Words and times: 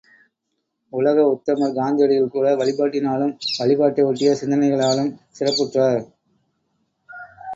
உலக 0.93 1.25
உத்தமர் 1.25 1.75
காந்தியடிகள் 1.75 2.31
கூட 2.31 2.55
வழிபாட்டினாலும் 2.55 3.35
வழிபாட்டை 3.59 4.05
ஒட்டிய 4.05 4.31
சிந்தனைகளினாலும் 4.41 5.13
சிறப்புற்றார். 5.39 6.01